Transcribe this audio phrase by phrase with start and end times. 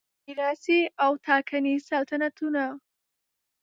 [0.27, 2.63] میراثي او ټاکنیز سلطنتونه